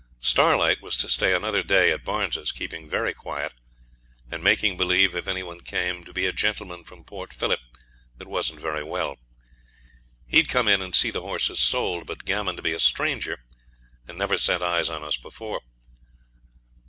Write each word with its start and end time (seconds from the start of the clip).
Starlight 0.19 0.81
was 0.81 0.97
to 0.97 1.07
stay 1.07 1.31
another 1.31 1.61
day 1.61 1.91
at 1.91 2.03
Barnes's, 2.03 2.51
keeping 2.51 2.89
very 2.89 3.13
quiet, 3.13 3.53
and 4.31 4.43
making 4.43 4.75
believe, 4.75 5.13
if 5.13 5.27
any 5.27 5.43
one 5.43 5.61
came, 5.61 6.03
to 6.05 6.11
be 6.11 6.25
a 6.25 6.33
gentleman 6.33 6.83
from 6.83 7.03
Port 7.03 7.31
Phillip 7.31 7.59
that 8.17 8.27
wasn't 8.27 8.59
very 8.59 8.83
well. 8.83 9.19
He'd 10.25 10.49
come 10.49 10.67
in 10.67 10.81
and 10.81 10.95
see 10.95 11.11
the 11.11 11.21
horses 11.21 11.59
sold, 11.59 12.07
but 12.07 12.25
gammon 12.25 12.55
to 12.55 12.63
be 12.63 12.73
a 12.73 12.79
stranger, 12.79 13.43
and 14.07 14.17
never 14.17 14.39
set 14.39 14.63
eyes 14.63 14.89
on 14.89 15.03
us 15.03 15.17
before. 15.17 15.61